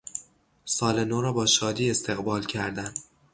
[0.65, 2.93] سال نو را با شادی استقبال کردن